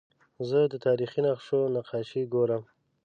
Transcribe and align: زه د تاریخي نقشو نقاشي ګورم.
زه 0.49 0.59
د 0.71 0.73
تاریخي 0.85 1.19
نقشو 1.27 1.59
نقاشي 1.75 2.21
ګورم. 2.33 2.63